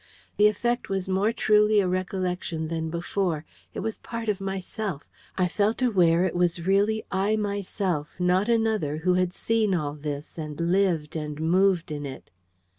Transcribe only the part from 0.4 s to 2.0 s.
effort was more truly a